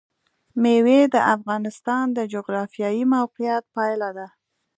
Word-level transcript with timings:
مېوې 0.61 0.99
د 1.13 1.15
افغانستان 1.35 2.05
د 2.17 2.19
جغرافیایي 2.33 3.03
موقیعت 3.15 3.63
پایله 3.75 4.09
ده. 4.17 4.27